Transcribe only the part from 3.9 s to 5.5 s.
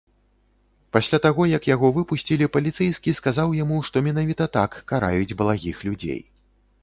менавіта так караюць